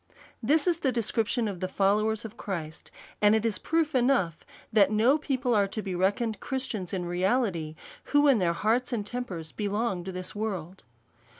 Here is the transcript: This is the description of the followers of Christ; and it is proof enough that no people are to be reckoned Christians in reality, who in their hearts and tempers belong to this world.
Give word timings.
This 0.41 0.65
is 0.65 0.79
the 0.79 0.91
description 0.91 1.47
of 1.47 1.59
the 1.59 1.67
followers 1.67 2.25
of 2.25 2.35
Christ; 2.35 2.89
and 3.21 3.35
it 3.35 3.45
is 3.45 3.59
proof 3.59 3.93
enough 3.93 4.43
that 4.73 4.89
no 4.89 5.19
people 5.19 5.53
are 5.53 5.67
to 5.67 5.81
be 5.83 5.93
reckoned 5.93 6.39
Christians 6.39 6.91
in 6.91 7.05
reality, 7.05 7.75
who 8.05 8.27
in 8.27 8.39
their 8.39 8.53
hearts 8.53 8.91
and 8.91 9.05
tempers 9.05 9.51
belong 9.51 10.03
to 10.05 10.11
this 10.11 10.33
world. 10.35 10.81